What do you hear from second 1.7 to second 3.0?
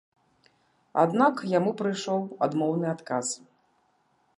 прыйшоў адмоўны